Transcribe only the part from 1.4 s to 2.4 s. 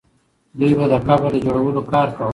جوړولو کار کاوه.